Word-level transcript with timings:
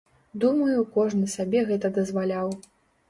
Думаю, 0.43 0.79
кожны 0.95 1.29
сабе 1.35 1.63
гэта 1.73 1.93
дазваляў. 1.99 2.49